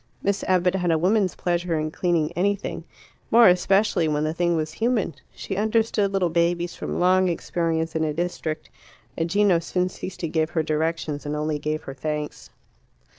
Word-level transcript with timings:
Miss 0.23 0.43
Abbott 0.45 0.73
had 0.73 0.89
a 0.89 0.97
woman's 0.97 1.35
pleasure 1.35 1.77
in 1.77 1.91
cleaning 1.91 2.31
anything 2.31 2.85
more 3.29 3.47
especially 3.47 4.07
when 4.07 4.23
the 4.23 4.33
thing 4.33 4.55
was 4.55 4.71
human. 4.71 5.13
She 5.35 5.55
understood 5.55 6.11
little 6.11 6.31
babies 6.31 6.73
from 6.73 6.99
long 6.99 7.29
experience 7.29 7.95
in 7.95 8.03
a 8.03 8.11
district, 8.11 8.71
and 9.15 9.29
Gino 9.29 9.59
soon 9.59 9.89
ceased 9.89 10.21
to 10.21 10.27
give 10.27 10.49
her 10.49 10.63
directions, 10.63 11.23
and 11.23 11.35
only 11.35 11.59
gave 11.59 11.83
her 11.83 11.93
thanks. 11.93 12.49